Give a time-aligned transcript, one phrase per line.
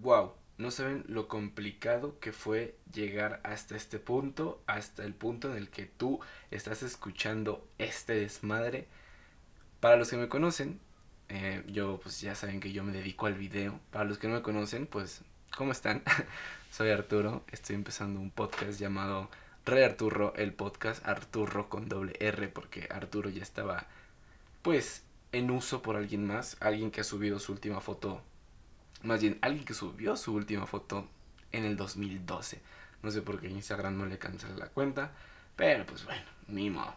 [0.00, 5.56] wow, no saben lo complicado que fue llegar hasta este punto, hasta el punto en
[5.56, 8.88] el que tú estás escuchando este desmadre.
[9.80, 10.80] Para los que me conocen,
[11.28, 13.80] eh, yo pues ya saben que yo me dedico al video.
[13.90, 15.22] Para los que no me conocen, pues,
[15.56, 16.02] ¿cómo están?
[16.70, 19.30] Soy Arturo, estoy empezando un podcast llamado
[19.64, 23.86] Re Arturo, el podcast Arturo con doble R, porque Arturo ya estaba,
[24.62, 28.22] pues, en uso por alguien más, alguien que ha subido su última foto
[29.02, 31.06] más bien, alguien que subió su última foto
[31.52, 32.60] en el 2012.
[33.02, 35.12] No sé por qué Instagram no le cancela la cuenta.
[35.56, 36.94] Pero pues bueno, ni modo.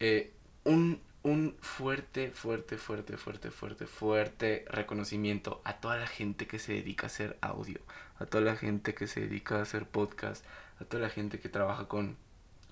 [0.00, 0.32] Eh,
[0.64, 6.74] un, un fuerte, fuerte, fuerte, fuerte, fuerte, fuerte reconocimiento a toda la gente que se
[6.74, 7.80] dedica a hacer audio.
[8.18, 10.44] A toda la gente que se dedica a hacer podcast.
[10.80, 12.16] A toda la gente que trabaja con,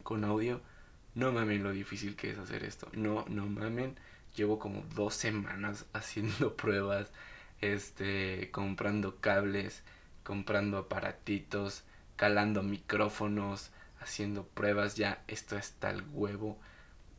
[0.03, 0.61] con audio.
[1.15, 2.89] No mamen lo difícil que es hacer esto.
[2.93, 3.97] No, no mamen.
[4.37, 7.13] Llevo como dos semanas haciendo pruebas
[7.73, 9.83] este, comprando cables,
[10.23, 11.85] comprando aparatitos,
[12.17, 16.59] calando micrófonos, haciendo pruebas, ya esto está el huevo.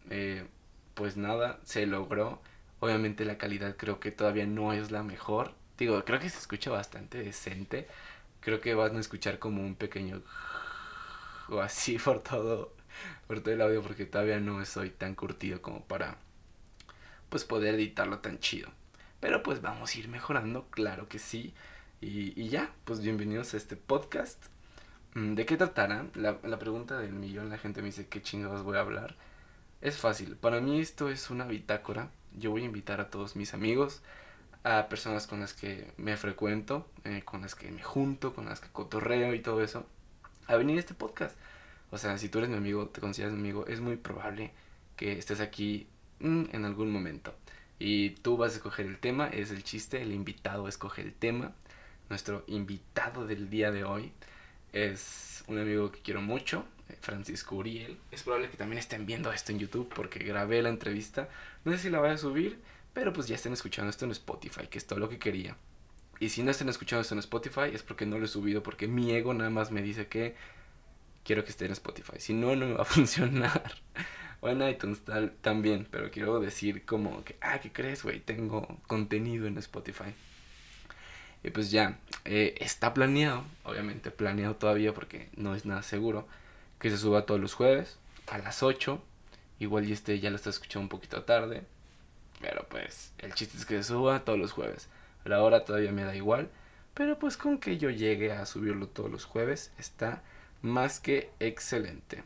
[0.09, 0.45] Eh,
[0.93, 2.41] pues nada, se logró.
[2.79, 5.53] Obviamente la calidad creo que todavía no es la mejor.
[5.77, 7.87] Digo, creo que se escucha bastante decente.
[8.41, 10.21] Creo que van a escuchar como un pequeño
[11.49, 12.73] o así por todo
[13.27, 16.17] por todo el audio porque todavía no soy tan curtido como para
[17.29, 18.69] pues poder editarlo tan chido.
[19.25, 21.55] Pero pues vamos a ir mejorando, claro que sí.
[21.99, 24.37] Y, ya, pues bienvenidos a este podcast.
[25.15, 26.05] Mm, ¿De qué tratará?
[26.13, 29.15] La, pregunta del millón, la gente me dice, ¿qué chingados voy a hablar?
[29.81, 32.11] Es fácil, para mí esto es una bitácora.
[32.37, 34.03] Yo voy a invitar a todos mis amigos,
[34.63, 38.59] a personas con las que me frecuento, eh, con las que me junto, con las
[38.59, 39.87] que cotorreo y todo eso,
[40.45, 41.35] a venir a este podcast.
[41.89, 44.51] O sea, si tú eres mi amigo, te consideras mi amigo, es muy probable
[44.95, 45.87] que estés aquí
[46.19, 47.33] mm, en algún momento.
[47.79, 51.53] Y tú vas a escoger el tema, es el chiste, el invitado escoge el tema.
[52.09, 54.11] Nuestro invitado del día de hoy
[54.71, 56.65] es un amigo que quiero mucho,
[57.01, 57.97] Francisco Uriel.
[58.11, 61.29] Es probable que también estén viendo esto en YouTube porque grabé la entrevista.
[61.63, 62.59] No sé si la voy a subir,
[62.93, 65.57] pero pues ya estén escuchando esto en Spotify, que es todo lo que quería.
[66.19, 68.87] Y si no estén escuchando esto en Spotify es porque no lo he subido, porque
[68.87, 70.35] mi ego nada más me dice que
[71.25, 72.19] quiero que esté en Spotify.
[72.19, 73.75] Si no, no me va a funcionar.
[74.45, 78.19] Bueno, iTunes tal, también, pero quiero decir como que, ah, ¿qué crees, güey?
[78.19, 80.13] Tengo contenido en Spotify.
[81.43, 86.27] Y pues ya, eh, está planeado, obviamente planeado todavía porque no es nada seguro,
[86.77, 87.97] que se suba todos los jueves
[88.27, 89.03] a las 8.
[89.57, 91.63] Igual y este ya lo está escuchando un poquito tarde,
[92.39, 94.89] pero pues el chiste es que se suba todos los jueves.
[95.23, 96.51] la hora todavía me da igual,
[96.93, 100.21] pero pues con que yo llegue a subirlo todos los jueves está
[100.61, 102.23] más que excelente.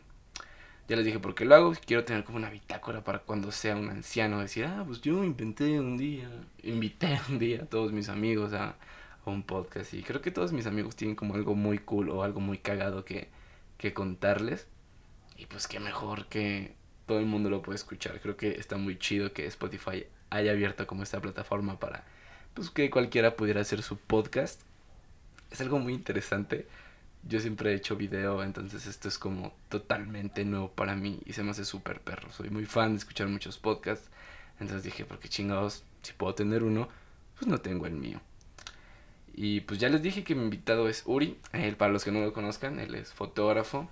[0.89, 1.73] Ya les dije por qué lo hago.
[1.85, 4.39] Quiero tener como una bitácora para cuando sea un anciano.
[4.39, 6.27] Decir, ah, pues yo inventé un día.
[6.63, 8.75] Invité un día a todos mis amigos a,
[9.25, 9.93] un podcast.
[9.93, 13.05] Y creo que todos mis amigos tienen como algo muy cool o algo muy cagado
[13.05, 13.29] que,
[13.77, 14.65] que contarles.
[15.37, 16.73] Y pues qué mejor que
[17.05, 18.19] todo el mundo lo puede escuchar.
[18.19, 22.03] Creo que está muy chido que Spotify haya abierto como esta plataforma para
[22.55, 24.61] pues que cualquiera pudiera hacer su podcast.
[25.51, 26.67] Es algo muy interesante
[27.23, 31.43] yo siempre he hecho video, entonces esto es como totalmente nuevo para mí y se
[31.43, 32.31] me hace súper perro.
[32.31, 34.09] Soy muy fan de escuchar muchos podcasts,
[34.59, 36.87] entonces dije, porque chingados, si puedo tener uno,
[37.37, 38.21] pues no tengo el mío.
[39.33, 41.39] Y pues ya les dije que mi invitado es Uri,
[41.77, 43.89] para los que no lo conozcan, él es fotógrafo,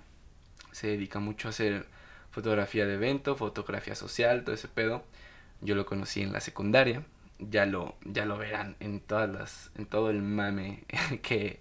[0.72, 1.86] se dedica mucho a hacer
[2.30, 5.02] fotografía de evento, fotografía social, todo ese pedo.
[5.60, 7.02] Yo lo conocí en la secundaria,
[7.38, 10.84] ya lo, ya lo verán en todas las, en todo el mame
[11.22, 11.60] que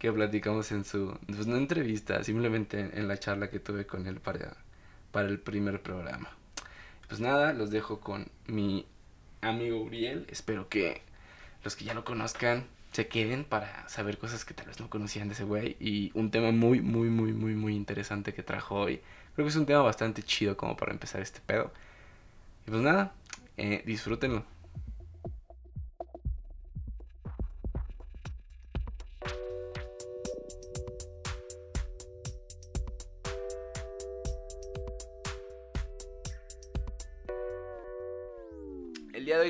[0.00, 4.18] que platicamos en su, pues no entrevista, simplemente en, la charla que tuve con él
[4.18, 4.56] para,
[5.12, 6.30] para el primer programa.
[7.06, 8.86] Pues nada, los dejo con mi
[9.42, 10.24] amigo Uriel.
[10.30, 11.02] Espero que
[11.62, 15.28] los que ya lo conozcan se queden para saber cosas que tal vez no conocían
[15.28, 15.76] de ese güey.
[15.78, 19.02] Y un tema muy, muy, muy, muy, muy interesante que trajo hoy.
[19.34, 21.72] Creo que es un tema bastante chido como para empezar este pedo.
[22.66, 23.12] Y pues nada,
[23.58, 24.46] eh, disfrútenlo.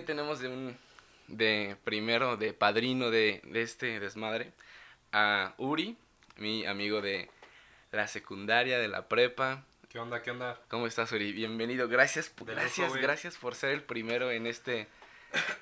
[0.00, 0.76] Hoy tenemos de un
[1.28, 4.52] de primero de padrino de, este desmadre
[5.12, 5.94] a Uri,
[6.36, 7.28] mi amigo de
[7.92, 9.62] la secundaria, de la prepa.
[9.90, 10.22] ¿Qué onda?
[10.22, 10.58] ¿Qué onda?
[10.68, 11.32] ¿Cómo estás, Uri?
[11.32, 11.86] Bienvenido.
[11.86, 14.88] Gracias, gracias, gracias por ser el primero en este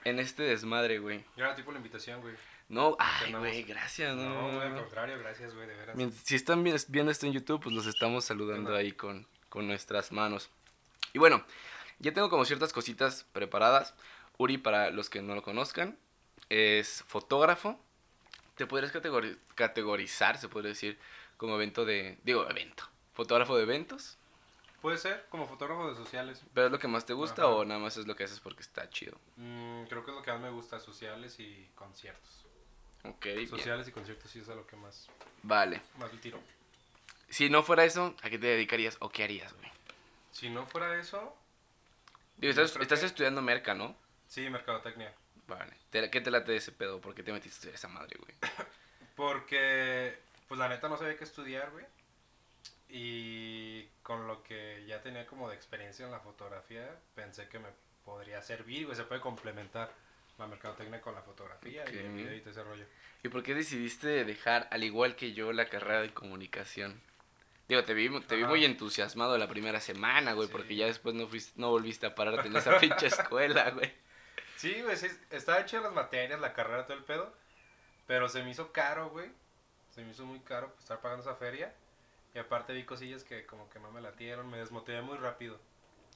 [0.04, 1.24] en este desmadre, güey.
[1.36, 2.34] Gracias a ti por la invitación, güey.
[2.68, 4.52] No, ay, güey, gracias, no.
[4.52, 5.96] No, al contrario, gracias, güey, de veras.
[6.22, 10.48] Si están viendo esto en YouTube, pues los estamos saludando ahí con, con nuestras manos.
[11.12, 11.44] Y bueno,
[11.98, 13.94] ya tengo como ciertas cositas preparadas.
[14.38, 15.98] Uri, para los que no lo conozcan,
[16.48, 17.78] es fotógrafo.
[18.56, 20.98] ¿Te podrías categori- categorizar, se podría decir,
[21.36, 22.18] como evento de...
[22.22, 22.84] Digo, evento.
[23.14, 24.16] ¿Fotógrafo de eventos?
[24.80, 26.40] Puede ser como fotógrafo de sociales.
[26.54, 27.50] ¿Pero es lo que más te gusta Ajá.
[27.50, 29.18] o nada más es lo que haces porque está chido?
[29.36, 32.46] Mm, creo que es lo que más me gusta, sociales y conciertos.
[33.04, 33.48] Ok, bien.
[33.48, 35.08] Sociales y conciertos sí es a lo que más,
[35.42, 35.80] Vale.
[35.98, 36.38] más le tiro.
[37.28, 39.68] Si no fuera eso, ¿a qué te dedicarías o qué harías, güey?
[40.30, 41.36] Si no fuera eso,
[42.36, 43.96] Digo, estás, creo estás que- estudiando merca, ¿no?
[44.28, 45.12] Sí, mercadotecnia.
[45.48, 45.72] Vale.
[45.90, 47.00] ¿Te- ¿Qué te late de ese pedo?
[47.00, 48.34] ¿Por qué te metiste a estudiar esa madre, güey?
[49.16, 50.16] Porque,
[50.46, 51.84] pues la neta no sabía qué estudiar, güey.
[52.90, 57.68] Y con lo que ya tenía como de experiencia en la fotografía, pensé que me
[58.04, 58.96] podría servir, güey.
[58.96, 59.92] Se puede complementar
[60.38, 62.84] la mercadotecnia con la fotografía y el video y todo ese rollo.
[63.22, 67.00] ¿Y por qué decidiste dejar, al igual que yo, la carrera de comunicación?
[67.68, 70.52] Digo, te vi, te vi muy entusiasmado la primera semana, güey, Sí.
[70.52, 73.92] porque ya después no, fuiste, no volviste a pararte en esa pinche escuela, güey.
[74.58, 77.32] Sí, güey, sí, estaba hecho las materias, la carrera, todo el pedo.
[78.06, 79.30] Pero se me hizo caro, güey.
[79.94, 81.72] Se me hizo muy caro estar pagando esa feria.
[82.34, 85.58] Y aparte vi cosillas que como que no me latieron, me desmotivé muy rápido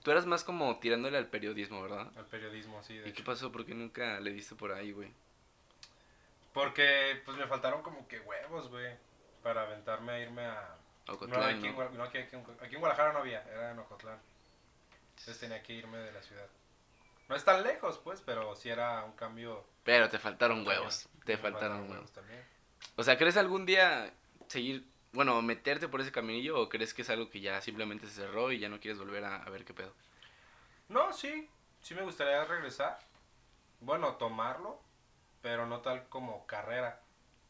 [0.02, 2.10] Tú eras más como tirándole al periodismo, ¿verdad?
[2.16, 3.50] al periodismo, así de ¿Y qué pasó?
[3.52, 5.12] ¿Por qué nunca le diste por ahí, güey?
[6.52, 8.94] Porque pues me faltaron como que huevos, güey,
[9.42, 10.76] para aventarme a irme a...
[11.06, 11.78] No, Ocotlán, aquí, en, ¿no?
[11.78, 14.18] Gua- no, aquí, aquí en- aquí en Guadalajara no había, era en Ocotlán.
[15.10, 16.46] Entonces tenía que irme de la ciudad.
[17.28, 19.64] No es tan lejos, pues, pero sí era un cambio.
[19.84, 20.78] Pero te faltaron también.
[20.80, 22.12] huevos, te faltaron huevos.
[22.12, 22.42] también.
[22.96, 24.12] O sea, ¿crees algún día
[24.48, 28.12] seguir, bueno, meterte por ese caminillo o crees que es algo que ya simplemente se
[28.12, 29.92] cerró y ya no quieres volver a, a ver qué pedo?
[30.88, 31.48] No, sí,
[31.80, 32.98] sí me gustaría regresar.
[33.80, 34.80] Bueno, tomarlo,
[35.40, 37.00] pero no tal como carrera,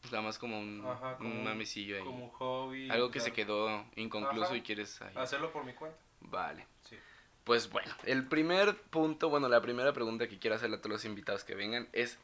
[0.05, 2.03] O sea, más como un, Ajá, como un mamecillo ahí.
[2.03, 2.89] como un hobby.
[2.89, 4.55] Algo que se quedó inconcluso Ajá.
[4.57, 5.13] y quieres ahí.
[5.15, 5.97] Hacerlo por mi cuenta.
[6.21, 6.65] Vale.
[6.89, 6.97] Sí.
[7.43, 11.05] Pues bueno, el primer punto, bueno, la primera pregunta que quiero hacerle a todos los
[11.05, 12.17] invitados que vengan es,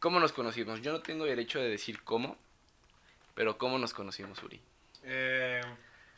[0.00, 0.80] ¿cómo nos conocimos?
[0.82, 2.36] Yo no tengo derecho de decir cómo,
[3.34, 4.60] pero ¿cómo nos conocimos, Uri?
[5.04, 5.60] Eh,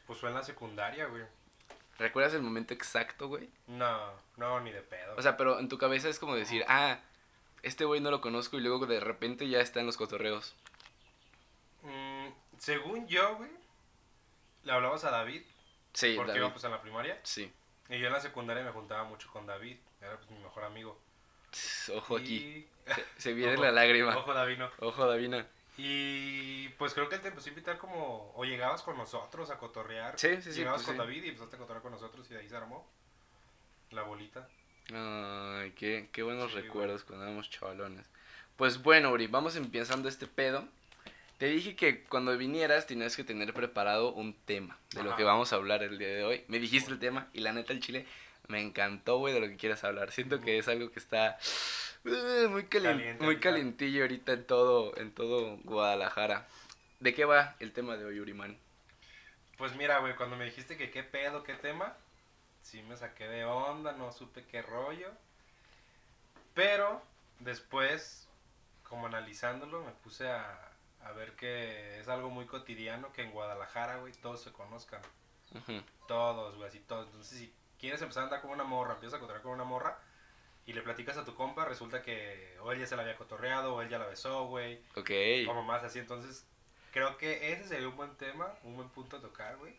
[0.06, 1.22] pues fue en la secundaria, güey.
[1.98, 3.50] ¿Recuerdas el momento exacto, güey?
[3.66, 5.14] No, no, ni de pedo.
[5.18, 6.98] O sea, pero en tu cabeza es como decir, ah,
[7.62, 10.54] este güey no lo conozco y luego de repente ya está en los cotorreos.
[11.82, 12.28] Mm,
[12.58, 13.50] según yo, güey,
[14.64, 15.42] le hablabas a David,
[15.92, 16.40] Sí, porque David.
[16.40, 17.20] iba pues en la primaria.
[17.22, 17.52] Sí.
[17.90, 20.98] Y yo en la secundaria me juntaba mucho con David, era pues mi mejor amigo.
[21.94, 22.66] Ojo aquí.
[22.86, 23.62] Se, se viene Ojo.
[23.62, 24.16] la lágrima.
[24.16, 24.70] Ojo, David, no.
[24.78, 25.46] Ojo, Davina.
[25.76, 29.58] Y pues creo que él te empezó a invitar como, o llegabas con nosotros a
[29.58, 30.18] cotorrear.
[30.18, 30.98] Sí, sí, sí, Llegabas pues con sí.
[30.98, 32.86] David y empezaste a cotorrear con nosotros y de ahí se armó
[33.90, 34.48] la bolita.
[34.92, 38.06] Ay, qué, qué buenos Sí, recuerdos cuando éramos chavalones.
[38.56, 40.68] Pues bueno, Uri, vamos empezando este pedo.
[41.40, 45.54] Te dije que cuando vinieras tenías que tener preparado un tema de lo que vamos
[45.54, 46.44] a hablar el día de hoy.
[46.48, 48.04] Me dijiste el tema y la neta el chile
[48.48, 50.12] me encantó, güey, de lo que quieras hablar.
[50.12, 51.38] Siento que es algo que está
[52.04, 53.40] eh, muy, calien- Caliente muy ahorita.
[53.40, 56.46] calientillo ahorita en todo, en todo Guadalajara.
[56.98, 58.58] ¿De qué va el tema de hoy, Uriman?
[59.56, 61.96] Pues mira, güey, cuando me dijiste que qué pedo, qué tema,
[62.60, 65.10] sí me saqué de onda, no supe qué rollo.
[66.52, 67.02] Pero
[67.38, 68.28] después,
[68.82, 70.69] como analizándolo, me puse a,
[71.02, 75.00] a ver que es algo muy cotidiano que en Guadalajara, güey, todos se conozcan.
[75.54, 75.82] Ujú.
[76.06, 77.06] Todos, güey, así todos.
[77.06, 79.98] Entonces, si quieres empezar a andar con una morra, empiezas a cotorrear con una morra
[80.66, 83.74] y le platicas a tu compa, resulta que o él ya se la había cotorreado
[83.74, 84.80] o él ya la besó, güey.
[84.94, 85.10] Ok.
[85.46, 86.46] Como más así, entonces
[86.92, 89.74] creo que ese sería un buen tema, un buen punto a tocar, güey.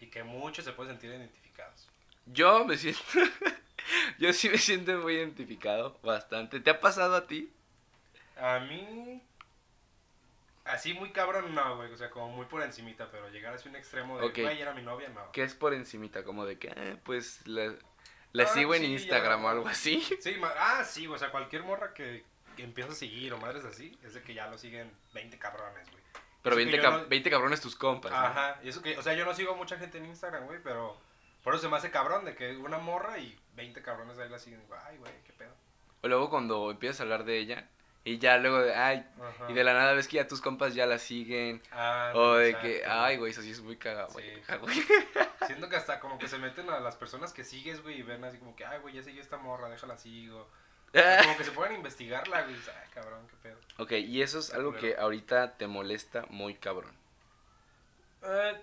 [0.00, 1.88] Y que muchos se pueden sentir identificados.
[2.26, 3.00] Yo me siento.
[4.18, 6.60] yo sí me siento muy identificado bastante.
[6.60, 7.52] ¿Te ha pasado a ti?
[8.36, 9.22] A mí,
[10.68, 11.92] así muy cabrón, no, güey.
[11.92, 14.38] O sea, como muy por encimita, pero llegar así un extremo de, Ok.
[14.40, 15.30] güey, era mi novia, no.
[15.32, 17.74] Que es por encimita, como de que, ah, pues la,
[18.32, 19.46] la Ah, sigo en sí, Instagram ya.
[19.46, 20.00] o algo así.
[20.20, 22.24] Sí, ah, sí, güey, o sea, cualquier morra que,
[22.56, 25.90] que empieza a seguir o madres así, es de que ya lo siguen 20 cabrones,
[25.90, 26.02] güey.
[26.42, 28.12] Pero Eso que 20, yo cab- no- 20 cabrones tus compas.
[28.12, 30.96] Ajá, y eso que, o sea, yo no sigo mucha gente en Instagram, güey, pero
[31.42, 34.38] por eso se me hace cabrón de que una morra y 20 cabrones ahí la
[34.38, 35.52] siguen, ay, güey, qué pedo.
[36.02, 37.68] O luego cuando empiezas a hablar de ella
[38.08, 39.50] y ya luego de, ay, Ajá.
[39.50, 41.60] y de la nada ves que ya tus compas ya la siguen.
[41.70, 42.66] Ah, o de exacto.
[42.66, 44.08] que, ay, güey, eso sí es muy cagado.
[44.10, 44.42] Sí.
[44.62, 44.82] güey.
[45.46, 48.24] Siento que hasta como que se meten a las personas que sigues, güey, y ven
[48.24, 50.48] así como que, ay, güey, ya seguí a esta morra, déjala sigo.
[50.92, 53.58] Sea, como que se pueden investigarla, güey, y ay, cabrón, qué pedo.
[53.76, 56.96] ok, y eso es algo que ahorita te molesta muy cabrón.
[58.22, 58.62] Eh,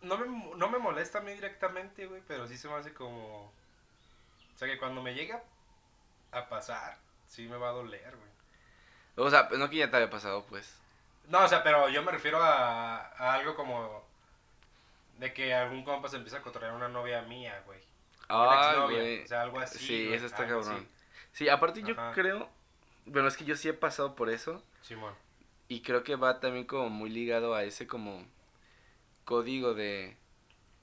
[0.00, 3.44] no, me, no me molesta a mí directamente, güey, pero sí se me hace como...
[4.54, 5.42] O sea, que cuando me llega
[6.32, 8.35] a pasar, sí me va a doler, güey.
[9.16, 10.78] O sea, no que ya te había pasado, pues.
[11.28, 14.04] No, o sea, pero yo me refiero a, a algo como...
[15.18, 17.78] De que algún compa se empieza a cotorrear a una novia mía, güey.
[18.28, 19.24] Exnovia, güey.
[19.24, 19.78] O sea, algo así.
[19.78, 20.76] Sí, eso está algo cabrón.
[20.80, 20.88] así.
[21.32, 22.48] Sí, aparte yo creo,
[23.06, 24.62] bueno, es que yo sí he pasado por eso.
[24.82, 25.14] Simón.
[25.68, 28.24] Y creo que va también como muy ligado a ese como
[29.24, 30.16] código de,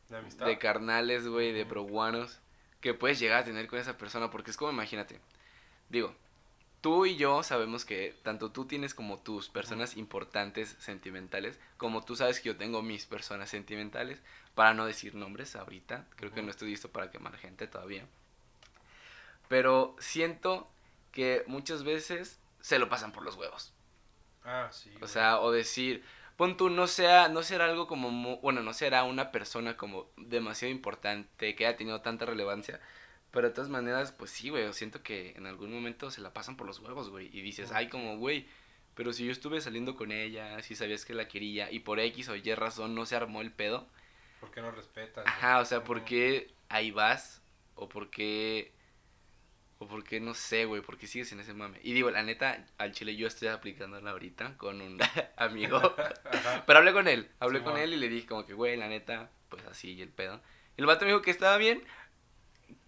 [0.09, 0.45] De amistad.
[0.45, 1.69] de carnales, güey, de Ujú.
[1.69, 2.39] proguanos,
[2.81, 5.19] que puedes llegar a tener con esa persona, porque es como, imagínate,
[5.89, 6.13] digo,
[6.83, 12.17] tú y yo sabemos que tanto tú tienes como tus personas importantes sentimentales, como tú
[12.17, 14.21] sabes que yo tengo mis personas sentimentales,
[14.53, 18.05] para no decir nombres ahorita, creo que no estoy listo para quemar gente todavía,
[19.47, 20.69] pero siento
[21.13, 23.71] que muchas veces se lo pasan por los huevos.
[24.43, 24.91] Ah, sí.
[25.01, 26.03] O sea, o decir,
[26.35, 30.73] pon tú, no sea, no será algo como, bueno, no será una persona como demasiado
[30.73, 32.81] importante, que haya tenido tanta relevancia,
[33.33, 36.55] pero de todas maneras, pues sí, güey, siento que en algún momento se la pasan
[36.55, 38.47] por los huevos, güey, y dices, ay, como, güey,
[38.95, 42.29] pero si yo estuve saliendo con ella, si sabías que la quería, y por X
[42.29, 43.89] o Y razón no se armó el pedo,
[44.39, 45.25] ¿Por qué no respetas?
[45.27, 47.41] ajá, o sea, ¿por qué ahí vas?
[47.75, 48.71] O por qué...
[49.79, 51.79] O por qué, no sé, güey, por qué sigues en ese mame.
[51.83, 54.97] Y digo, la neta, al chile yo estoy aplicándola ahorita con un
[55.37, 55.95] amigo.
[56.65, 57.81] Pero hablé con él, hablé con Simón.
[57.81, 60.41] él y le dije como que, güey, la neta, pues así y el pedo.
[60.77, 61.83] Y el vato me dijo que estaba bien.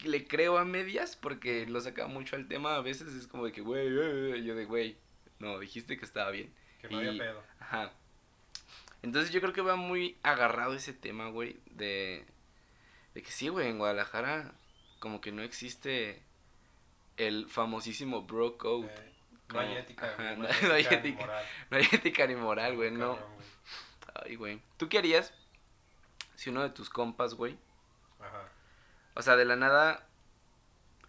[0.06, 2.76] Le creo a medias porque lo saca mucho al tema.
[2.76, 4.98] A veces es como de que, güey, eh, eh", yo de, güey,
[5.40, 6.54] no, dijiste que estaba bien.
[6.82, 7.44] Que no Y- había pedo.
[7.60, 7.92] Ajá.
[9.02, 12.26] Entonces yo creo que va muy agarrado ese tema, güey, de,
[13.14, 14.54] de que sí, güey, en Guadalajara
[15.00, 16.24] como que no existe
[17.18, 18.88] el famosísimo bro code.
[18.88, 19.12] Eh,
[19.54, 21.46] no hay ética, ajá, no- hay no hay ética ni moral.
[21.70, 23.16] No hay ética ni moral, güey, no.
[23.16, 23.48] Cabrón, güey.
[24.26, 24.62] Ay, güey.
[24.78, 25.34] ¿Tú qué harías
[26.36, 27.58] si uno de tus compas, güey?
[28.20, 28.50] Ajá.
[29.16, 30.06] O sea, de la nada.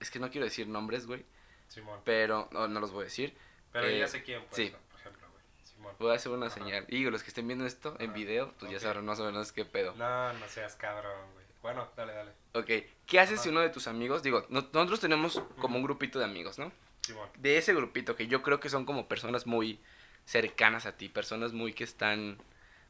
[0.00, 1.24] Es que no quiero decir nombres, güey.
[1.68, 2.00] Simón.
[2.04, 3.34] Pero no, no los voy a decir.
[3.72, 4.74] Pero eh, ya sé quién, pues, sí.
[4.90, 5.42] por ejemplo, güey.
[5.64, 5.94] Simón.
[5.98, 6.54] Voy a hacer una Ajá.
[6.54, 6.84] señal.
[6.88, 9.64] Y los que estén viendo esto en video, pues ya sabrán más o menos qué
[9.64, 9.94] pedo.
[9.96, 11.44] No, no seas cabrón, güey.
[11.62, 12.30] Bueno, dale, dale.
[12.52, 12.86] Ok.
[13.06, 13.42] ¿Qué haces Ajá.
[13.42, 14.22] si uno de tus amigos.
[14.22, 16.70] Digo, no- nosotros tenemos como un grupito de amigos, ¿no?
[17.02, 17.28] Simón.
[17.36, 19.80] De ese grupito que yo creo que son como personas muy
[20.26, 21.08] cercanas a ti.
[21.08, 22.38] Personas muy que están.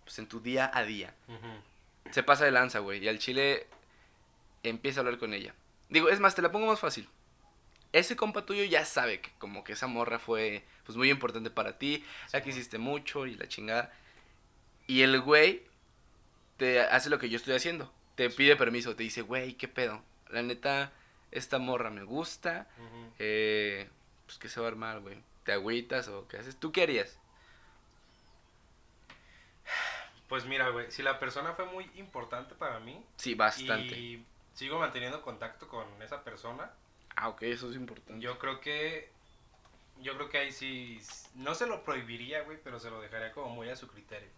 [0.05, 1.15] Pues en tu día a día.
[2.13, 3.03] Se pasa de lanza, güey.
[3.03, 3.67] Y al chile
[4.69, 5.55] empieza a hablar con ella.
[5.89, 7.09] Digo, es más, te la pongo más fácil.
[7.93, 11.79] Ese compa tuyo ya sabe que como que esa morra fue pues muy importante para
[11.79, 12.59] ti, la que Simón.
[12.59, 13.93] hiciste mucho y la chingada.
[14.87, 15.63] Y el güey
[16.59, 17.93] te hace lo que yo estoy haciendo.
[18.17, 20.03] Te pide permiso, te dice, güey, ¿qué pedo?
[20.31, 20.93] La neta,
[21.31, 22.67] esta morra me gusta.
[23.19, 23.89] Eh,
[24.27, 25.19] pues, ¿qué se va a armar, güey?
[25.45, 26.57] ¿Te agüitas o qué haces?
[26.57, 27.19] ¿Tú qué harías?
[30.29, 33.97] Pues mira, güey, si la persona fue muy importante para mí Sí, bastante.
[33.97, 34.25] y
[34.57, 36.73] sigo manteniendo contacto con esa persona,
[37.15, 38.21] Ah, ok, eso es importante.
[38.21, 39.15] yo creo que
[40.01, 41.01] yo creo que ahí sí
[41.37, 44.29] no se lo prohibiría, güey, pero se lo dejaría como muy a su criterio.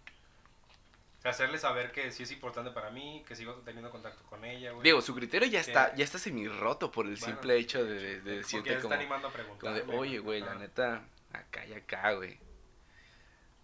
[1.19, 4.45] O sea, hacerle saber que sí es importante para mí, que sigo teniendo contacto con
[4.45, 4.85] ella, güey.
[4.85, 7.85] Digo, su criterio ya Que- está, ya está semi roto por el Bueno, simple hecho
[7.85, 11.67] de, de- de decirte como, está animando a como de, oye, güey, la neta, acá
[11.67, 12.39] y acá, güey.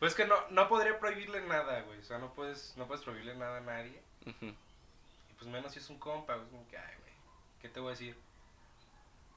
[0.01, 2.01] Pues que no, no podría prohibirle nada, güey.
[2.01, 4.03] O sea, no puedes, no puedes prohibirle nada a nadie.
[4.27, 4.55] Y
[5.45, 6.37] pues menos si es un compa.
[6.37, 7.13] Es como que, ay, güey,
[7.61, 8.17] ¿qué te voy a decir?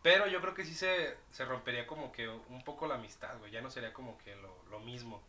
[0.04, 3.52] Pero yo creo que sí se, se rompería como que un poco la amistad, güey.
[3.52, 5.22] Ya no sería como que lo, lo mismo.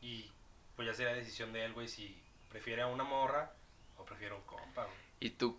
[0.00, 0.30] Y
[0.76, 2.16] pues ya sería decisión de él, güey, si
[2.50, 3.52] prefiere a una morra
[3.96, 4.96] o prefiere a un compa, güey.
[5.20, 5.58] Y tú,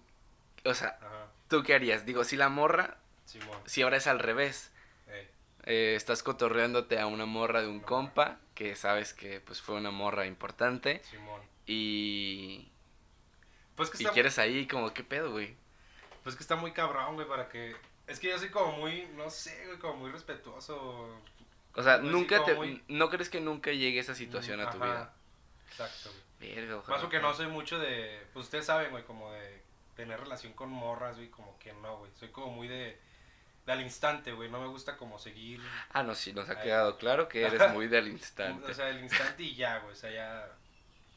[0.64, 2.06] o sea, Ajá, ¿tú qué harías?
[2.06, 3.60] Digo, si la morra, Simón.
[3.66, 4.72] si ahora es al revés,
[5.08, 5.30] Eh,
[5.66, 7.86] eh, estás cotorreándote a una morra de un No.
[7.86, 11.42] compa, que sabes que pues fue una morra importante, Simón.
[11.66, 12.70] y,
[13.76, 15.56] Pues que y está, quieres ahí como, ¿qué pedo, güey?
[16.24, 17.76] pues que está muy cabrón, güey, para que...
[18.08, 21.22] Es que yo soy como muy, no sé, güey, como muy respetuoso.
[21.76, 25.14] O sea, nunca te, muy- ¿no crees que nunca llegue esa situación a tu vida?
[25.70, 26.56] Exacto, güey.
[26.56, 26.98] Verga, ojalá.
[26.98, 28.26] Más porque no soy mucho de.
[28.34, 29.62] Pues ustedes saben, güey, como de
[29.96, 32.12] tener relación con morras, güey, como que no, güey.
[32.20, 33.00] Soy como muy de.
[33.66, 34.50] de al instante, güey.
[34.50, 35.62] No me gusta como seguir.
[35.92, 38.72] Ah, no, sí, nos ha quedado claro que eres muy del instante.
[38.72, 39.94] O sea, el instante y ya, güey.
[39.94, 40.48] O sea, ya.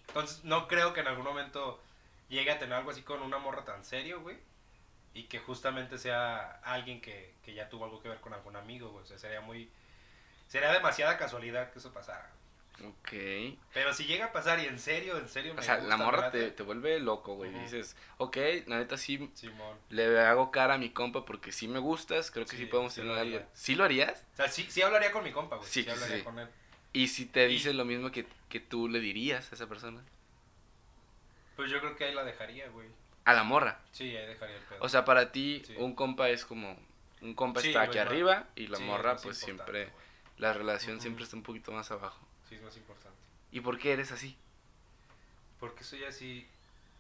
[0.09, 1.83] Entonces, no creo que en algún momento
[2.29, 4.37] llegue a tener algo así con una morra tan serio, güey.
[5.15, 8.91] Y que justamente sea alguien que, que ya tuvo algo que ver con algún amigo,
[8.91, 9.05] güey.
[9.05, 9.71] O sea, sería muy.
[10.47, 12.31] Sería demasiada casualidad que eso pasara.
[12.87, 13.13] Ok.
[13.75, 15.53] Pero si llega a pasar y en serio, en serio.
[15.53, 17.51] O me sea, gusta, la morra te, te vuelve loco, güey.
[17.51, 17.61] Ujú.
[17.63, 19.77] Dices, ok, la neta sí Simón.
[19.89, 22.93] le hago cara a mi compa porque sí me gustas, creo que sí, Sí, podemos
[22.93, 23.43] sí tener lo algo.
[23.53, 24.25] ¿Sí lo harías?
[24.35, 25.69] O sea, sí, sí hablaría con mi compa, güey.
[25.69, 26.23] Sí, Sí, sí, hablaría sí.
[26.23, 26.49] con él.
[26.93, 30.01] Y si te Y- dice lo mismo que, que tú le dirías a esa persona.
[31.59, 32.87] Pues yo creo que ahí la dejaría, güey.
[33.25, 33.81] A la morra.
[33.91, 34.79] Sí, ahí dejaría el pedo.
[34.81, 35.75] O sea, para ti, Sí.
[35.77, 36.79] un compa es como.
[37.21, 39.87] Un compa Sí, está güey, aquí arriba y la Sí, morra, es pues siempre.
[39.87, 39.97] güey.
[40.37, 42.25] La relación siempre está un poquito más abajo.
[42.49, 43.19] Sí, es más importante.
[43.51, 44.39] ¿Y por qué eres así?
[45.59, 46.47] Porque soy así.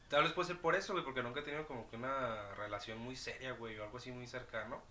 [0.08, 2.98] Tal vez puede ser por eso, güey, porque nunca he tenido como que una relación
[2.98, 4.82] muy seria, güey, o algo así muy cercano.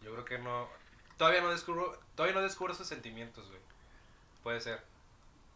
[0.00, 0.70] Yo creo que no.
[1.18, 3.60] Todavía no descubro, todavía no descubro esos sentimientos, güey.
[4.42, 4.82] puede ser.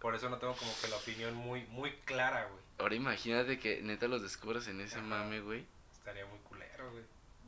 [0.00, 2.60] Por eso no tengo como que la opinión muy, muy clara, güey.
[2.78, 5.06] Ahora imagínate que neta los descubras en ese Ajá.
[5.06, 5.64] mame, güey.
[5.92, 7.04] Estaría muy culero, güey.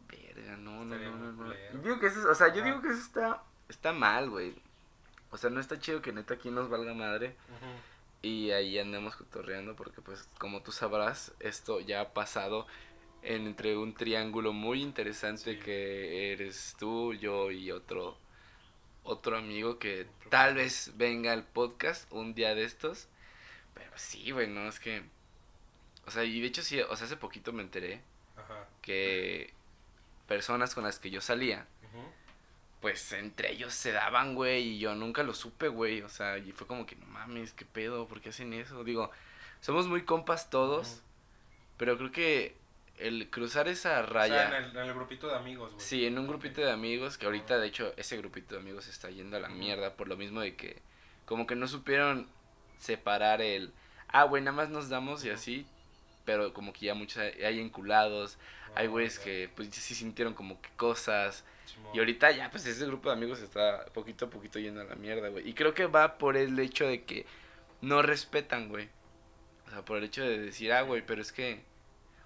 [0.09, 1.45] Verga, no, no, Estaría no, no, muy no.
[1.45, 1.73] culero.
[1.75, 2.65] Yo digo que eso, o sea, yo Ajá.
[2.65, 4.55] digo que eso está, está mal, güey.
[5.31, 7.67] O sea, no está chido que neta aquí nos valga madre Ujú.
[8.23, 12.67] y ahí andemos cotorreando porque pues como tú sabrás, esto ya ha pasado
[13.23, 15.61] en- entre un triángulo muy interesante Sí.
[15.61, 18.17] que eres tú, yo y otro
[19.09, 23.09] otro amigo que tal vez venga al podcast un día de estos.
[23.75, 25.03] Pero sí, güey, no, es que...
[26.07, 28.01] O sea, y de hecho sí, o sea, hace poquito me enteré
[28.37, 28.67] Ajá.
[28.83, 29.53] que
[30.27, 31.67] personas con las que yo salía,
[32.81, 36.03] pues entre ellos se daban, güey, y yo nunca lo supe, güey.
[36.03, 38.85] O sea, y fue como que, no mames, qué pedo, ¿por qué hacen eso?
[38.85, 39.11] Digo,
[39.61, 41.01] somos muy compas todos, Ujú.
[41.77, 42.57] pero creo que
[42.99, 44.49] el cruzar esa O raya...
[44.49, 45.85] sea, en el, en el grupito de amigos, güey.
[45.85, 49.11] Sí, en un grupito de amigos, que ahorita de hecho ese grupito de amigos está
[49.11, 50.81] yendo a la mierda por lo mismo de que
[51.25, 52.29] como que no supieron
[52.79, 53.73] separar el,
[54.09, 55.67] ah, güey, nada más nos damos y así,
[56.25, 58.39] pero como que ya muchos hay enculados,
[58.75, 61.45] hay Ah, güeyes que pues sí sintieron como que cosas,
[61.93, 64.95] y ahorita ya pues ese grupo de amigos está poquito a poquito yendo a la
[64.95, 67.27] mierda, güey, y creo que va por el hecho de que
[67.81, 68.89] no respetan, güey,
[69.67, 71.63] o sea, por el hecho de decir, ah, güey, pero es que,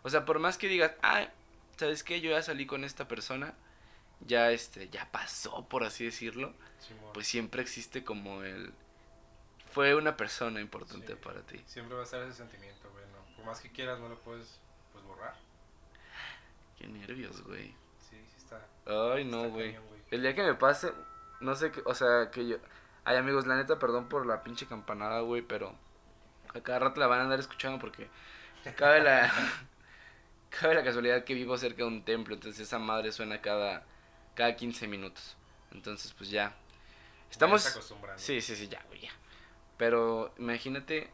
[0.02, 1.28] o sea, por más que digas, ah,
[1.76, 2.21] ¿sabes qué?
[2.21, 3.54] Yo ya salí con esta persona,
[4.21, 6.54] ya este, ya pasó, por así decirlo,
[7.14, 8.73] pues siempre existe como el,
[9.73, 11.18] fue una persona importante Sí.
[11.23, 11.62] para ti.
[11.66, 13.04] Siempre va a estar ese sentimiento, güey.
[13.06, 13.37] No.
[13.37, 14.61] Por más que quieras, no lo puedes
[14.92, 15.35] pues, borrar.
[16.78, 17.68] Qué nervios, güey.
[17.99, 18.66] Sí, sí está.
[18.87, 19.78] Ay, no, está güey.
[20.11, 20.92] El día que me pase,
[21.40, 22.56] no sé qué, o sea, que yo...
[23.04, 25.75] Ay, amigos, la neta, perdón por la pinche campanada, güey, pero
[26.54, 28.09] a cada rato la van a andar escuchando porque
[28.76, 29.32] cabe la...
[30.61, 33.85] cabe la casualidad que vivo cerca de un templo, entonces esa madre suena cada,
[34.35, 35.37] cada 15 minutos.
[35.73, 36.54] Entonces, pues ya.
[37.30, 37.66] Estamos...
[37.66, 38.21] Acostumbrando.
[38.23, 39.11] Sí, sí, sí, ya, güey, ya.
[39.78, 41.11] Pero imagínate...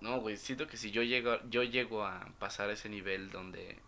[0.00, 3.78] No, güey, siento que si yo llego, yo llego a pasar ese nivel donde...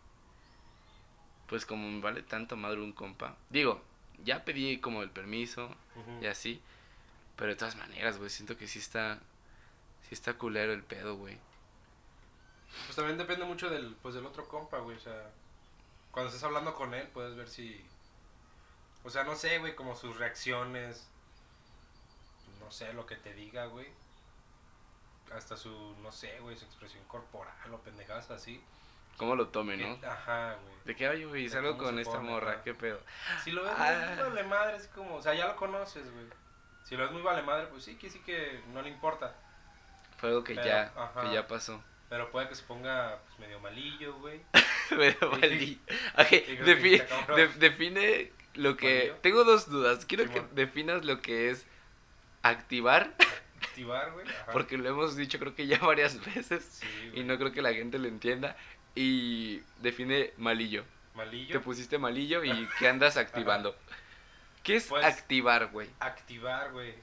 [1.46, 3.36] Pues como me vale tanto madre un compa.
[3.50, 3.82] Digo,
[4.24, 5.74] ya pedí como el permiso
[6.20, 6.60] y así.
[7.36, 9.20] Pero de todas maneras, güey, siento que sí está...
[10.02, 11.38] Sí está culero el pedo, güey.
[12.86, 14.96] Pues también depende mucho del, pues, del otro compa, güey.
[14.96, 15.30] O sea,
[16.10, 17.84] cuando estés hablando con él, puedes ver si.
[19.04, 21.06] O sea, no sé, güey, como sus reacciones.
[22.60, 23.86] No sé, lo que te diga, güey.
[25.34, 28.62] Hasta su, no sé, güey, su expresión corporal o pendejadas así.
[29.16, 29.98] ¿Cómo lo tome, no?
[30.06, 30.74] Ajá, güey.
[30.84, 33.00] De que, oye, güey, salgo con esta pone, morra, qué pedo.
[33.42, 34.14] Si lo ves Ah.
[34.14, 36.26] muy vale madre, así como, o sea, ya lo conoces, güey.
[36.84, 39.34] Si lo ves muy vale madre, pues sí, que sí que no le importa.
[40.18, 41.22] Fue algo que Pero, ya, ajá.
[41.22, 41.82] que ya pasó.
[42.08, 44.40] Pero puede que se ponga pues, medio malillo, güey.
[44.90, 45.40] Pero Sí.
[45.40, 45.80] valí.
[46.18, 47.36] Ok, creo que defi- está cabrón.
[47.36, 48.94] de- define lo que...
[48.98, 49.14] ¿Malillo?
[49.22, 50.06] Tengo dos dudas.
[50.06, 51.66] Quiero que definas lo que es
[52.42, 53.14] activar,
[53.60, 54.26] Activar, güey.
[54.28, 54.52] Ajá.
[54.52, 57.72] porque lo hemos dicho creo que ya varias veces Sí, y no creo que la
[57.72, 58.56] gente lo entienda.
[58.94, 60.84] Y define malillo.
[61.14, 61.52] Malillo.
[61.52, 63.76] Te pusiste malillo y ¿qué andas activando?
[64.62, 65.88] ¿Qué es Pues- activar, güey?
[66.00, 66.94] Activar, güey.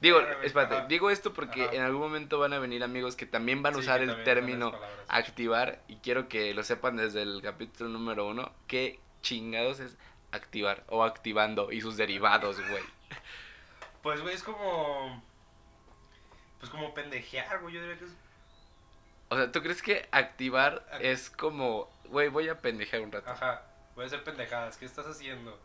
[0.00, 0.86] Digo, espérate, ajá.
[0.86, 1.74] digo esto porque Ajá.
[1.74, 4.72] en algún momento van a venir amigos que también van a Sí, usar el término
[5.08, 9.98] activar y quiero que lo sepan desde el capítulo número uno, qué chingados es
[10.32, 12.82] activar o activando y sus derivados, güey.
[14.02, 15.22] Pues, güey, es como.
[16.58, 17.74] Pues como pendejear, güey.
[17.74, 18.12] Yo diría que es.
[19.28, 23.30] O sea, ¿tú crees que activar Ac- es como, güey, voy a pendejear un rato?
[23.30, 23.62] Ajá.
[23.94, 24.78] Voy a hacer pendejadas.
[24.78, 25.60] ¿Qué estás haciendo?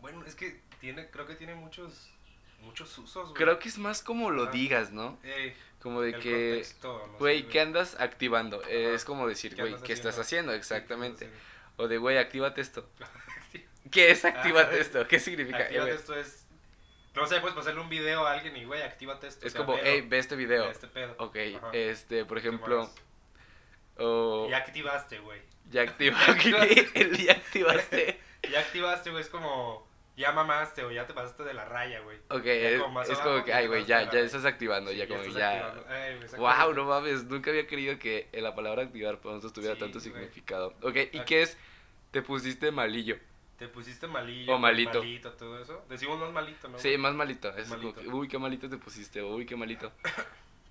[0.00, 2.10] Bueno, es que tiene, creo que tiene muchos.
[2.60, 3.34] Muchos usos, güey.
[3.34, 4.52] Creo que es más como lo Ajá.
[4.52, 5.18] digas, ¿no?
[5.22, 8.60] Ey, Como de que, contexto, güey, ¿qué andas activando?
[8.60, 8.70] Ajá.
[8.70, 10.52] Es como decir, ¿Qué güey, ¿qué estás haciendo?
[10.52, 11.30] Sí, ¿qué estás Exactamente.
[11.76, 12.88] O de, güey, actívate esto.
[13.90, 15.06] ¿Qué es actívate Ah, esto?
[15.06, 15.58] ¿Qué significa?
[15.58, 16.46] Actívate esto es.
[17.14, 19.46] No sé, puedes pasarle un video a alguien y, güey, actívate esto.
[19.46, 20.64] es o sea, como, hey, ve este video.
[20.64, 21.14] ve este pedo.
[21.18, 21.70] Ok, Ajá.
[21.72, 22.94] este, por ¿Qué ejemplo, más?
[23.98, 25.40] o Ya activaste, güey.
[25.70, 26.50] ya activaste,
[27.24, 28.20] ya activaste.
[28.50, 29.86] Ya activaste, güey, es como.
[30.16, 32.18] Ya mamaste o ya te pasaste de la raya, güey.
[32.30, 35.06] Ok, Ya es, como es como que, ay, güey, ya, ya estás activando, Sí, ya
[35.08, 35.74] como ya.
[35.86, 39.80] güey, Wow, no mames, nunca había creído que la palabra activar para nosotros tuviera Sí,
[39.80, 40.10] tanto güey.
[40.12, 40.74] significado.
[40.82, 41.58] Ok, ¿y qué es?
[42.12, 43.18] Te pusiste malillo.
[43.58, 44.54] Te pusiste malillo.
[44.54, 45.00] O malito.
[45.00, 45.84] Malito, todo eso.
[45.88, 46.78] Decimos más malito, ¿no?
[46.78, 47.54] Sí, más malito.
[47.56, 49.92] Es como que, uy, qué malito te pusiste, uy, qué malito.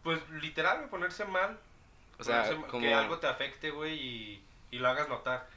[0.03, 1.57] Pues literal, ponerse mal.
[2.19, 2.83] O sea, ponerse mal, como...
[2.83, 5.47] Que algo te afecte, güey, y, y lo hagas notar.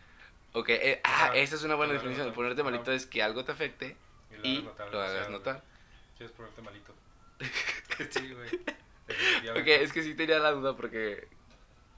[0.54, 2.26] Ok, eh, ah, esa es una buena definición.
[2.26, 2.36] notar.
[2.36, 3.96] Ponerte malito es que algo te afecte
[4.42, 4.92] Y lo hagas notar.
[4.92, 5.54] lo hagas demasiado, notar.
[5.54, 6.18] güey.
[6.18, 6.94] Sí, es ponerte malito.
[8.10, 8.48] sí, güey.
[9.60, 11.28] Ok, es que sí tenía la duda porque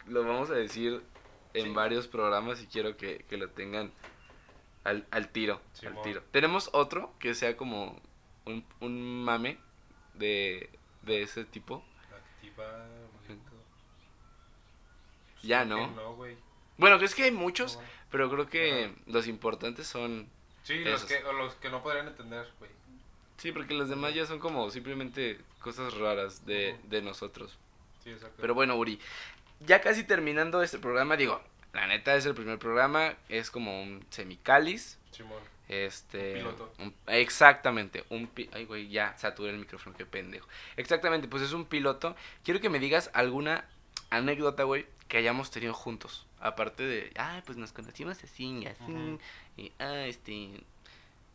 [0.06, 1.02] lo vamos a decir
[1.54, 1.70] en Sí.
[1.70, 3.92] varios programas y quiero que, que lo tengan
[4.84, 6.22] al, al tiro, al tiro.
[6.30, 8.00] Tenemos otro que sea como
[8.46, 9.58] un, un mame
[10.14, 10.70] de,
[11.02, 11.84] de ese tipo.
[12.14, 12.86] Activa,
[13.26, 13.50] bonito.
[15.42, 15.86] Ya, que ¿no?
[15.88, 16.16] No.
[16.76, 17.82] Bueno, es que hay muchos, No.
[18.10, 18.94] Pero creo que Ajá.
[19.06, 20.28] los importantes son...
[20.62, 22.70] Sí, los que, o los que no podrían entender, güey.
[23.38, 27.56] Sí, porque los demás ya son como simplemente cosas raras de, de nosotros.
[28.04, 28.36] Sí, exacto.
[28.40, 29.00] Pero bueno, Uri,
[29.60, 31.40] ya casi terminando este programa, digo,
[31.72, 34.98] la neta es el primer programa, es como un semicáliz.
[35.12, 35.38] Simón.
[35.68, 36.32] Este.
[36.32, 36.72] Un piloto.
[36.80, 38.04] un- exactamente.
[38.10, 40.46] Un pi- Ay, güey, ya saturé el micrófono, qué pendejo.
[40.76, 42.16] Exactamente, pues es un piloto.
[42.44, 43.64] Quiero que me digas alguna
[44.10, 46.26] anécdota, güey, que hayamos tenido juntos.
[46.40, 49.18] Aparte de, ah, pues nos conocimos así y así.
[49.56, 50.64] Y, ah, este.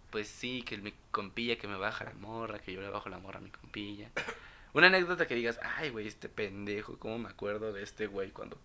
[0.09, 3.19] Pues sí, que mi compilla que me baja la morra, que yo le bajo la
[3.19, 4.09] morra a mi compilla.
[4.73, 8.57] Una anécdota que digas, ay, güey, este pendejo, ¿cómo me acuerdo de este güey cuando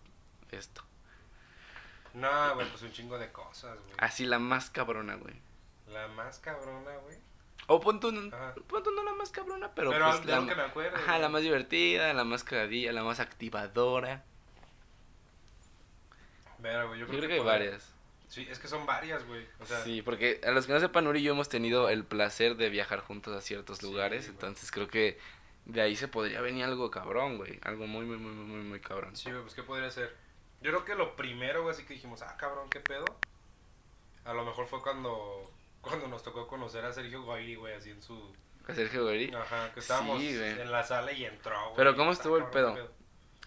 [0.51, 0.83] esto?
[2.13, 3.95] No, güey, pues un chingo de cosas, güey.
[3.97, 5.35] Así la más cabrona, güey.
[5.87, 7.17] La más cabrona, güey.
[7.67, 10.97] O pon tú, no- la más cabrona, pero, Pero, pues la, algo que me acuerdo.
[10.97, 14.23] ajá, la más divertida, la más cagadilla, la más activadora.
[16.61, 17.93] Mira, güey, yo Yo creo, que hay varias.
[18.27, 19.45] Sí, es que son varias, güey.
[19.59, 22.05] O sea, sí, porque a los que no sepan, Uri y yo hemos tenido el
[22.05, 24.33] placer de viajar juntos a ciertos Sí, lugares, güey.
[24.35, 25.19] entonces creo que
[25.65, 27.59] de ahí se podría venir algo cabrón, güey.
[27.63, 29.15] Algo muy, muy, muy, muy, muy, cabrón.
[29.15, 30.15] sí, güey, pues ¿qué podría ser?
[30.61, 33.05] Yo creo que lo primero, güey, así que dijimos, ah, cabrón, ¿qué pedo?
[34.23, 38.01] A lo mejor fue cuando, cuando nos tocó conocer a Sergio Goyri, güey, así en
[38.01, 38.33] su...
[38.67, 39.33] A Sergio Uri.
[39.33, 41.75] Ajá, que estábamos Sí, en la sala y entró, güey.
[41.77, 42.77] Pero ¿cómo estuvo el pedo?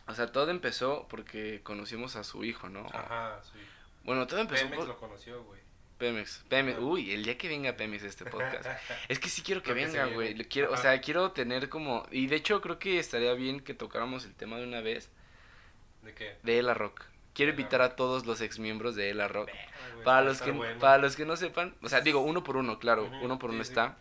[0.07, 2.87] ¿Qué O sea, todo empezó porque conocimos a su hijo, ¿no?
[2.93, 3.59] Ajá, sí.
[4.05, 5.61] Bueno, todo empezó Pemex por lo conoció, güey.
[5.99, 6.45] Pemex.
[6.49, 6.79] Pemex.
[6.81, 8.67] Uy, el día que venga Pemex este podcast.
[9.09, 10.35] Es que sí quiero que Creo venga, güey.
[10.45, 12.07] Quiero, o sea, quiero tener como...
[12.11, 15.11] Y de hecho creo que estaría bien que tocáramos el tema de una vez
[16.03, 16.37] ¿De qué?
[16.43, 17.05] de Ela Rock.
[17.33, 19.51] Quiero invitar a todos los exmiembros de Ela Rock.
[19.51, 20.79] Güey, Para los, que, bueno.
[20.79, 23.57] para los que no sepan, o sea, digo uno por uno, claro, uno por sí,
[23.57, 23.71] uno sí.
[23.71, 23.97] está.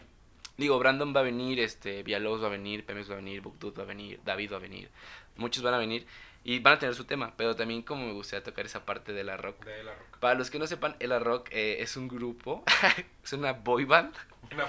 [0.56, 3.76] Digo, Brandon va a venir, este, Villalobos va a venir, Pemex va a venir, Bugdud
[3.78, 4.92] va a venir, David va a venir.
[5.38, 6.06] Muchos van a venir
[6.44, 9.24] y van a tener su tema, pero también como me gustaría tocar esa parte de
[9.24, 9.64] la rock.
[9.66, 9.94] De la.
[10.20, 12.64] Para los que no sepan, Ela Rock eh, es un grupo,
[13.24, 14.14] es una boy band
[14.52, 14.68] Una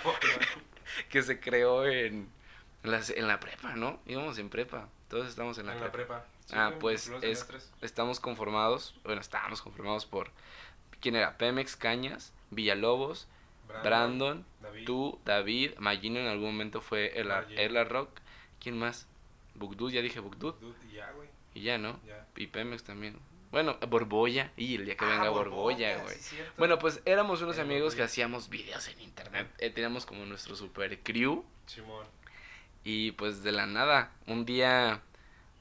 [1.11, 2.29] que se creó en,
[2.83, 4.01] en, las- en la prepa, ¿no?
[4.07, 6.25] Íbamos en prepa, todos estamos en En la, la prepa.
[6.47, 7.47] Sí, Ah, pues, es-.
[7.81, 10.31] Estamos conformados, bueno, estábamos conformados por,
[11.01, 11.37] ¿quién era?
[11.39, 13.27] Pemex, Cañas, Villalobos,
[13.83, 14.85] Brandon, David.
[14.85, 17.19] tú, David, Magino en algún momento fue.
[17.19, 18.11] Ela Rock,
[18.61, 19.09] ¿quién más?
[19.55, 20.55] Bugdud, ya dije Bugdud,
[20.91, 21.29] y ya, güey.
[21.55, 22.01] y ya, ¿no?
[22.07, 22.27] Ya.
[22.37, 23.17] Y Pemex también.
[23.51, 26.15] Bueno, Borbolla, y el día que venga Ah, Borbolla, güey.
[26.17, 26.53] sí, cierto.
[26.59, 29.49] Bueno, pues éramos unos amigos que hacíamos videos en internet.
[29.59, 31.45] Eh, teníamos como nuestro super crew.
[31.67, 32.05] Simón.
[32.83, 35.01] Y pues de la nada, un día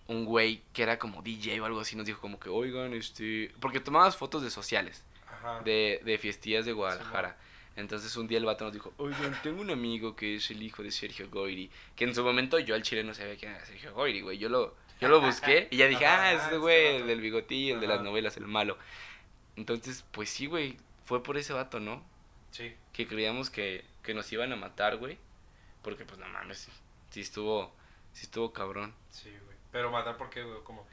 [0.08, 3.53] un güey que era como DJ o algo así nos dijo como que, oigan, este...
[3.62, 5.62] Porque tomabas fotos de sociales, Ajá.
[5.62, 7.38] de, de fiestillas de Guadalajara.
[7.75, 10.83] Entonces un día el vato nos dijo, oigan, tengo un amigo que es el hijo
[10.83, 11.71] de Sergio Goyri.
[11.95, 14.38] Que en su momento yo al chile no sabía quién era Sergio Goyri, güey.
[14.38, 17.21] Yo lo, yo lo busqué y ya dije, ah, ah, ese este güey, el del
[17.21, 18.77] bigotillo, el de las novelas, el malo.
[19.55, 22.03] Entonces, pues sí, güey, fue por ese vato, ¿no?
[22.51, 22.75] Sí.
[22.91, 25.17] que creíamos que, que nos iban a matar, güey.
[25.81, 26.69] Porque pues no mames,
[27.09, 27.73] sí estuvo,
[28.13, 28.93] sí estuvo cabrón.
[29.09, 29.57] Sí, güey.
[29.71, 30.59] Pero matar, ¿por qué, güey?
[30.63, 30.88] ¿Cómo?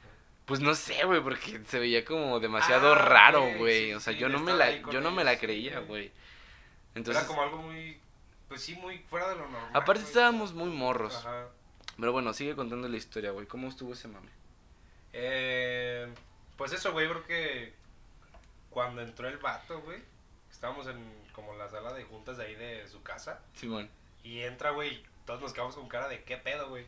[0.47, 3.89] Pues no sé, güey, porque se veía como demasiado Ah, raro, güey.
[3.89, 6.11] sí, o sea, sí, yo no me la, yo no me la sí, creía, güey.
[6.95, 8.01] Entonces, Era como algo muy.
[8.49, 9.71] Pues sí, muy fuera de lo normal.
[9.73, 11.15] aparte estábamos muy morros.
[11.17, 11.49] Ajá.
[11.99, 13.47] Pero bueno, sigue contando la historia, güey.
[13.47, 14.31] ¿Cómo estuvo ese mame?
[15.13, 16.09] Eh,
[16.57, 17.75] pues eso, güey, creo que
[18.71, 19.99] cuando entró el vato, güey,
[20.51, 20.99] estábamos en
[21.33, 23.41] como la sala de juntas de ahí de su casa.
[23.55, 23.89] Simón.
[24.23, 26.87] Y entra, güey, todos nos quedamos con cara de qué pedo, güey.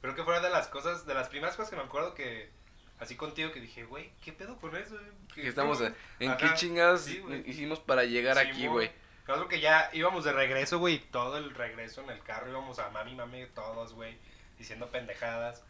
[0.00, 2.50] Creo que fue de las cosas, de las primeras cosas que me acuerdo que,
[2.98, 4.94] así contigo, que dije, güey, ¿qué pedo con eso?
[4.96, 5.10] güey?
[5.34, 8.90] Que estamos cómo?" ¿En Ajá, qué chingados sí, hicimos para llegar aquí, güey?
[9.24, 12.90] Claro que ya íbamos de regreso, güey, todo el regreso en el carro íbamos a
[12.90, 14.18] mami, mami, todos, güey,
[14.58, 15.64] diciendo pendejadas.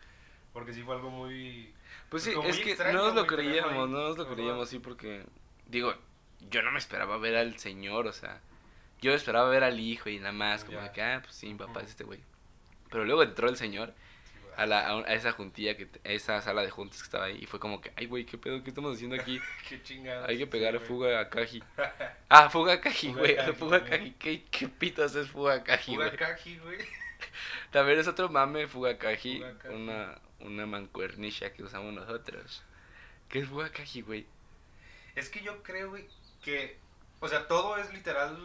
[0.53, 1.75] Porque sí fue algo muy...
[2.09, 5.25] Pues sí, es que extraño, no nos lo creíamos, no nos lo creíamos, sí, porque,
[5.67, 5.95] digo,
[6.51, 8.41] yo no me esperaba ver al señor, o sea,
[9.01, 10.85] yo esperaba ver al hijo y nada más, como Ya.
[10.85, 12.21] de que, ah, pues sí, mi papá es este güey.
[12.91, 13.95] Pero luego entró el señor.
[14.57, 17.47] A, la, a, esa juntilla, que, a esa sala de juntas que estaba ahí, y
[17.47, 18.63] fue como que, ay, güey, ¿qué pedo?
[18.63, 19.41] ¿Qué estamos haciendo aquí?
[19.69, 20.27] Qué chingada.
[20.27, 21.63] Hay que pegar Sí, fuga a Kaji.
[22.29, 23.85] Ah, fuga a Kaji, Fuga güey, fuga a.
[23.85, 24.13] Kaji.
[24.19, 26.19] ¿Qué, ¿Qué pitos es fuga a Kaji, Fuga güey?
[26.19, 26.79] Kaji, güey.
[27.71, 29.75] También es otro mame, fuga Kaji, Fuga Kaji.
[29.75, 32.63] una, una mancuernisha que usamos nosotros.
[33.29, 34.27] ¿Qué es fuga Kaji, güey?
[35.15, 36.09] Es que yo creo, güey,
[36.43, 36.79] que,
[37.21, 38.37] o sea, todo es literal,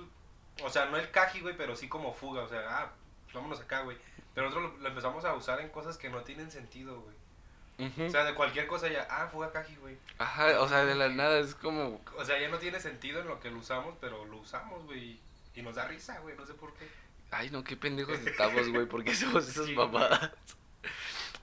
[0.63, 2.91] o sea, no el Kaji, güey, pero sí como fuga, o sea, ah,
[3.23, 3.97] pues vámonos acá, güey.
[4.39, 8.07] Pero nosotros lo, lo empezamos a usar en cosas que no tienen sentido, güey.
[8.07, 9.97] O sea, de cualquier cosa ya, ah, fuga Kaji, güey.
[10.17, 11.99] Ajá, o sea, de la nada es como...
[12.17, 15.19] O sea, ya no tiene sentido en lo que lo usamos, pero lo usamos, güey.
[15.55, 16.87] Y nos da risa, güey, no sé por qué.
[17.31, 20.31] Ay, no, qué pendejos estamos, güey, ¿por qué hacemos esas Sí, mamadas?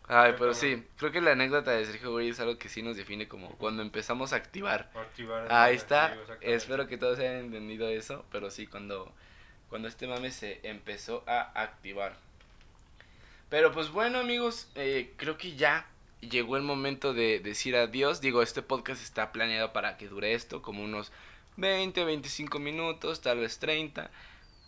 [0.09, 2.96] Ay, pero sí, creo que la anécdota de Sergio, güey, es algo que sí nos
[2.96, 4.90] define como cuando empezamos a activar.
[4.94, 9.12] Activar Ahí está, espero que todos hayan entendido eso, pero sí, cuando,
[9.68, 12.24] cuando este mame se empezó a activar.
[13.48, 15.87] Pero pues bueno, amigos, eh, creo que ya
[16.20, 18.20] llegó el momento de decir adiós.
[18.20, 21.12] Digo, este podcast está planeado para que dure esto, como unos
[21.56, 24.11] 20, 25 minutos, tal vez 30,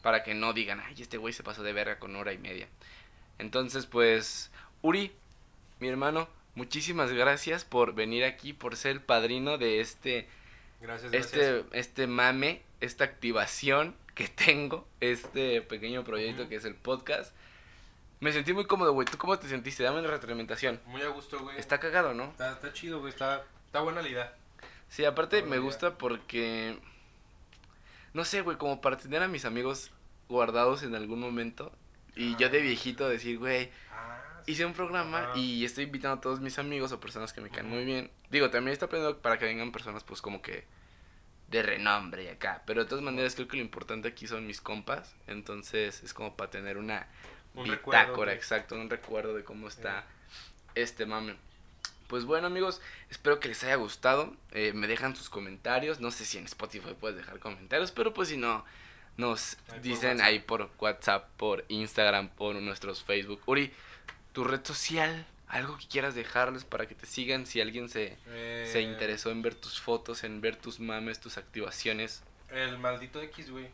[0.02, 2.68] para que no digan, ay, este güey se pasó de verga con hora y media.
[3.38, 4.50] Entonces, pues,
[4.82, 5.12] Uri,
[5.80, 10.28] mi hermano, muchísimas gracias por venir aquí, por ser el padrino de este
[10.80, 11.34] Gracias, gracias.
[11.34, 17.34] este, este mame, esta activación que tengo, este pequeño proyecto que es el podcast.
[18.20, 19.06] Me sentí muy cómodo, güey.
[19.06, 19.82] ¿Tú cómo te sentiste?
[19.84, 20.80] Dame una retroalimentación.
[20.86, 21.56] Muy a gusto, güey.
[21.58, 22.24] Está cagado, ¿no?
[22.24, 23.12] Está, está chido, güey.
[23.12, 24.34] Está, está buena la idea.
[24.88, 25.60] Sí, aparte me idea.
[25.60, 26.78] gusta porque...
[28.14, 29.92] No sé, güey, como para tener a mis amigos
[30.28, 31.70] guardados en algún momento.
[32.16, 32.62] Y yo de Ah.
[32.62, 36.98] viejito decir, güey, Ah, hice un programa y estoy invitando a todos mis amigos o
[36.98, 38.10] personas que me caen muy bien.
[38.30, 40.64] Digo, también está aprendiendo para que vengan personas pues como que
[41.48, 42.62] de renombre y acá.
[42.66, 45.14] Pero de todas maneras creo que lo importante aquí son mis compas.
[45.28, 47.06] Entonces es como para tener una
[47.58, 50.04] Un bitácora, exacto, un recuerdo de cómo está
[50.74, 51.36] este mame.
[52.06, 54.34] Pues bueno amigos, espero que les haya gustado.
[54.52, 56.00] Eh, me dejan sus comentarios.
[56.00, 58.64] No sé si en Spotify puedes dejar comentarios, pero pues si no,
[59.16, 63.42] nos Ahí dicen ahí por WhatsApp, por Instagram, por nuestros Facebook.
[63.44, 63.72] Uri,
[64.32, 68.68] tu red social, algo que quieras dejarles para que te sigan si alguien se, Eh,
[68.70, 72.22] se interesó en ver tus fotos, en ver tus mames, tus activaciones.
[72.50, 73.68] El maldito X, güey.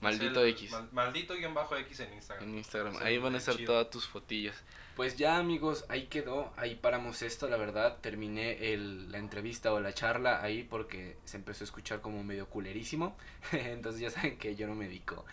[0.00, 2.48] Maldito el X mal- maldito guion bajo X en Instagram.
[2.48, 2.96] en Instagram.
[3.02, 3.72] Ahí van a estar chido.
[3.72, 4.56] todas tus fotillas.
[4.96, 9.80] Pues ya amigos, ahí quedó, ahí paramos esto, la verdad, terminé el, la entrevista o
[9.80, 13.16] la charla ahí porque se empezó a escuchar como medio culerísimo,
[13.52, 15.24] entonces ya saben que yo no me dedico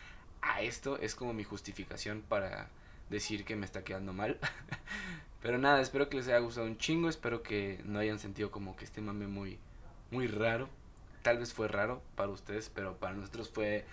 [0.41, 2.69] a esto, es como mi justificación para
[3.09, 4.37] decir que me está quedando mal,
[5.41, 8.75] pero nada, espero que les haya gustado un chingo, espero que no hayan sentido como
[8.77, 9.57] que este mame muy,
[10.11, 10.69] muy raro,
[11.27, 13.83] tal vez fue raro para ustedes, pero para nosotros fue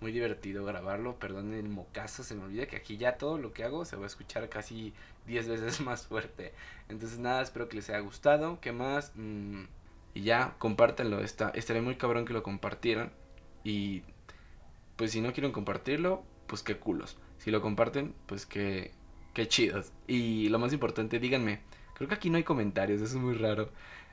[0.00, 1.18] muy divertido grabarlo.
[1.18, 4.04] Perdonen el mocazo, se me olvida que aquí ya todo lo que hago se va
[4.04, 4.92] a escuchar casi
[5.26, 6.54] 10 veces más fuerte.
[6.88, 8.60] Entonces nada, espero que les haya gustado.
[8.60, 9.10] ¿Qué más?
[9.16, 9.64] Mm,
[10.14, 11.18] y ya, compártanlo.
[11.18, 13.10] Está, estaría muy cabrón que lo compartieran.
[13.64, 14.04] Y
[14.94, 17.16] pues si no quieren compartirlo, pues qué culos.
[17.38, 18.92] Si lo comparten, pues qué,
[19.32, 19.90] qué chidos.
[20.06, 21.58] Y lo más importante, díganme.
[21.94, 23.70] Creo que aquí no hay comentarios, eso es muy raro.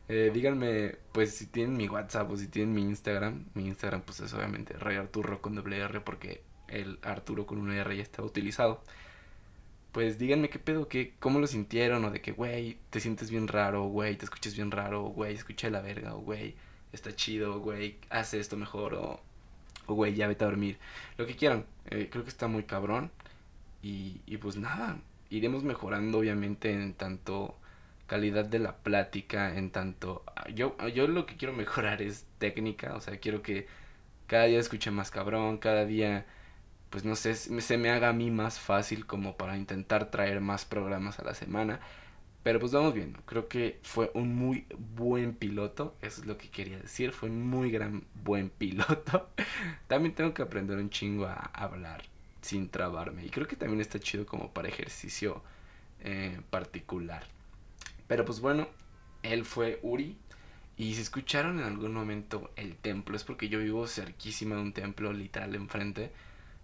[0.10, 3.46] Eh, díganme, pues si tienen mi WhatsApp o si tienen mi Instagram.
[3.54, 7.78] Mi Instagram, pues es obviamente Rey Arturo con doble R porque el Arturo con una
[7.78, 8.84] R ya estaba utilizado.
[9.92, 13.48] Pues díganme qué pedo, qué, cómo lo sintieron, o de que, güey, te sientes bien
[13.50, 16.56] raro, güey, te escuchas bien raro, güey, escucha de la verga, o güey,
[16.94, 19.20] está chido, güey, hace esto mejor, o
[19.88, 20.78] güey, ya vete a dormir.
[21.18, 23.12] Lo que quieran, eh, creo que está muy cabrón.
[23.82, 27.58] Y, y pues nada, iremos mejorando obviamente en tanto
[28.12, 30.24] calidad de la plática, en tanto...
[30.56, 33.68] Yo, yo lo que quiero mejorar es técnica, o sea, quiero que
[34.28, 36.26] cada día escuche más cabrón, cada día,
[36.90, 40.12] pues no sé, se me- se me haga a mí más fácil como para intentar
[40.12, 41.80] traer más programas a la semana.
[42.44, 46.50] Pero pues vamos viendo, creo que fue un muy buen piloto, eso es lo que
[46.50, 49.30] quería decir, fue un muy gran buen piloto.
[49.88, 52.04] También tengo que aprender un chingo a hablar
[52.42, 55.44] sin trabarme y creo que también está chido como para ejercicio
[56.02, 57.24] eh, particular.
[58.12, 58.68] Pero pues bueno,
[59.24, 60.18] él fue Uri.
[60.76, 64.74] Y si escucharon en algún momento el templo, es porque yo vivo cerquísima de un
[64.74, 66.12] templo, literal enfrente.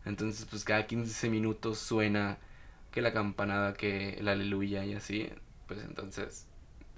[0.04, 2.38] Entonces, pues cada 15 minutos suena
[2.92, 5.30] que la campanada, que el aleluya y así.
[5.68, 6.48] Pues entonces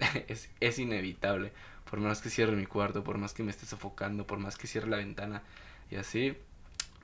[0.26, 1.52] es, es inevitable.
[1.88, 4.66] Por más que cierre mi cuarto, por más que me esté sofocando, por más que
[4.66, 5.44] cierre la ventana
[5.92, 6.36] y así,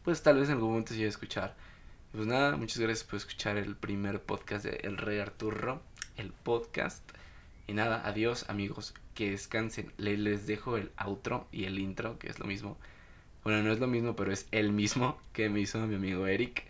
[0.03, 1.55] pues tal vez en algún momento llegue a escuchar.
[2.11, 5.81] Pues nada, muchas gracias por escuchar el primer podcast de El Rey Arturo,
[6.17, 7.09] el podcast.
[7.66, 9.92] Y nada, adiós amigos, que descansen.
[9.98, 12.76] Le- les dejo el outro y el intro, que es lo mismo.
[13.44, 16.64] Bueno, no es lo mismo, pero es el mismo que me hizo mi amigo Eric.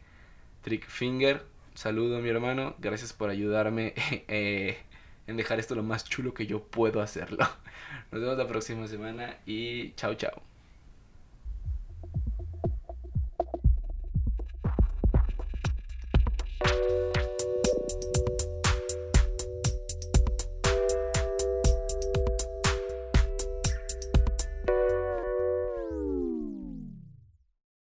[0.62, 3.94] Trick Finger, saludo mi hermano, gracias por ayudarme
[4.28, 4.78] eh,
[5.26, 7.46] en dejar esto lo más chulo que yo puedo hacerlo.
[8.12, 10.56] Nos vemos la próxima semana y chao chao.